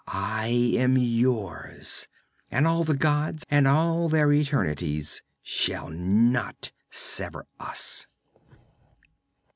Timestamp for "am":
0.77-0.97